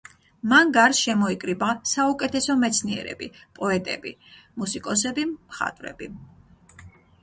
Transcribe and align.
მან 0.53 0.69
გარს 0.77 1.01
შემოიკრიბა 1.07 1.67
საუკეთესო 1.91 2.57
მეცნიერები, 2.63 3.31
პოეტები, 3.61 4.17
მუსიკოსები, 4.61 5.31
მხატვრები. 5.39 6.15